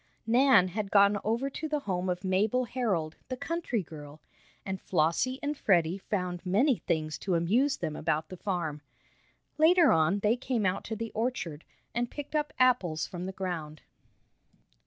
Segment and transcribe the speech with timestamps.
[0.25, 4.19] Nan had gone over to the home of Mabel Herold, the country girl,
[4.65, 8.81] and Flossie and Freddie found many things to amuse them about the farm.
[9.59, 13.83] Later on they came out to the orchard, and picked up apples from the ground.